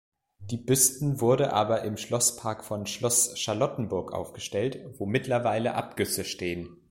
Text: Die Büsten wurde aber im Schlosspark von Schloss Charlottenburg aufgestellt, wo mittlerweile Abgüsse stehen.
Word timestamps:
Die 0.39 0.57
Büsten 0.57 1.21
wurde 1.21 1.53
aber 1.53 1.83
im 1.83 1.95
Schlosspark 1.95 2.63
von 2.63 2.87
Schloss 2.87 3.37
Charlottenburg 3.37 4.13
aufgestellt, 4.13 4.83
wo 4.97 5.05
mittlerweile 5.05 5.75
Abgüsse 5.75 6.25
stehen. 6.25 6.75